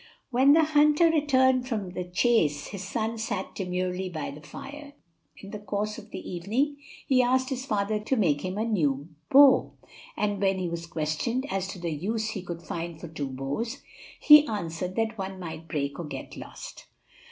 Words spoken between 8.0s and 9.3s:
make him a new